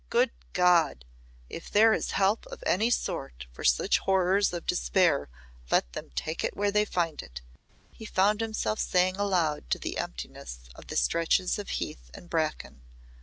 [0.09, 1.05] "Good God!
[1.47, 5.29] If there is help of any sort for such horrors of despair
[5.69, 7.43] let them take it where they find it,"
[7.91, 12.81] he found himself saying aloud to the emptiness of the stretches of heath and bracken.